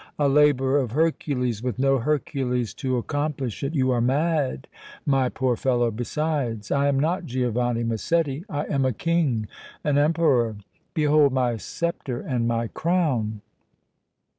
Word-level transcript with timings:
A 0.17 0.27
labor 0.27 0.79
of 0.79 0.93
Hercules 0.93 1.61
with 1.61 1.77
no 1.77 1.99
Hercules 1.99 2.73
to 2.73 2.97
accomplish 2.97 3.61
it! 3.63 3.75
You 3.75 3.91
are 3.91 4.01
mad, 4.01 4.67
my 5.05 5.29
poor 5.29 5.55
fellow! 5.55 5.91
Besides, 5.91 6.71
I 6.71 6.87
am 6.87 6.99
not 6.99 7.25
Giovanni 7.27 7.83
Massetti 7.83 8.43
I 8.49 8.65
am 8.65 8.83
a 8.83 8.93
King, 8.93 9.47
an 9.83 9.99
Emperor! 9.99 10.55
Behold 10.95 11.33
my 11.33 11.55
sceptre 11.57 12.19
and 12.19 12.47
my 12.47 12.67
crown!" 12.69 13.41